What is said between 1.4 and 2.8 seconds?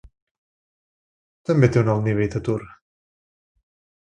També té un alt nivell d'atur.